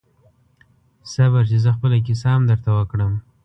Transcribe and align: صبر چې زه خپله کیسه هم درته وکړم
صبر 1.13 1.43
چې 1.49 1.57
زه 1.63 1.69
خپله 1.75 1.97
کیسه 2.07 2.27
هم 2.35 2.43
درته 2.49 2.69
وکړم 2.73 3.13